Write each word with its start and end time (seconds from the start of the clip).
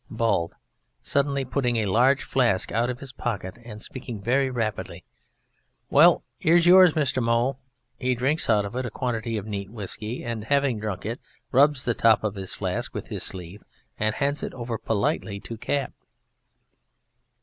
BALD 0.09 0.55
(suddenly 1.03 1.45
pulling 1.45 1.75
a 1.77 1.85
large 1.85 2.23
flask 2.23 2.71
out 2.71 2.89
of 2.89 3.01
his 3.01 3.11
pocket 3.13 3.59
and 3.63 3.79
speaking 3.79 4.19
very 4.19 4.49
rapidly): 4.49 5.05
Well, 5.91 6.23
here's 6.39 6.65
yours, 6.65 6.93
Mr. 6.93 7.21
Mowle. 7.21 7.59
(_He 8.01 8.17
drinks 8.17 8.49
out 8.49 8.65
of 8.65 8.75
it 8.75 8.83
a 8.83 8.89
quantity 8.89 9.37
of 9.37 9.45
neat 9.45 9.69
whisky, 9.69 10.23
and 10.23 10.45
having 10.45 10.79
drunk 10.79 11.05
it 11.05 11.19
rubs 11.51 11.85
the 11.85 11.93
top 11.93 12.23
of 12.23 12.33
his 12.33 12.55
flask 12.55 12.95
with 12.95 13.09
his 13.09 13.21
sleeve 13.21 13.63
and 13.99 14.15
hands 14.15 14.41
it 14.41 14.55
over 14.55 14.79
politely 14.79 15.39
to_) 15.41 15.61
CAP. 15.61 15.93